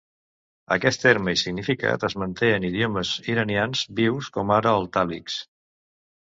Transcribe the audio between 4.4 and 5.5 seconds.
ara el talix.